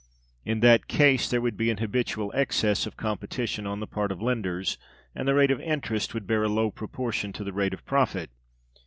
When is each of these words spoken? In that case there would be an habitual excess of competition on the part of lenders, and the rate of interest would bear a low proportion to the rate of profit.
In 0.43 0.61
that 0.61 0.87
case 0.87 1.29
there 1.29 1.41
would 1.41 1.55
be 1.55 1.69
an 1.69 1.77
habitual 1.77 2.31
excess 2.35 2.87
of 2.87 2.97
competition 2.97 3.67
on 3.67 3.81
the 3.81 3.85
part 3.85 4.11
of 4.11 4.19
lenders, 4.19 4.79
and 5.13 5.27
the 5.27 5.35
rate 5.35 5.51
of 5.51 5.61
interest 5.61 6.15
would 6.15 6.25
bear 6.25 6.41
a 6.41 6.49
low 6.49 6.71
proportion 6.71 7.31
to 7.33 7.43
the 7.43 7.53
rate 7.53 7.75
of 7.75 7.85
profit. 7.85 8.31